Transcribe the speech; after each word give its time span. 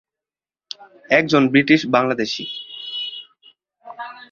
একজন 1.09 1.43
ব্রিটিশ 1.47 1.81
বাংলাদেশী। 1.87 2.43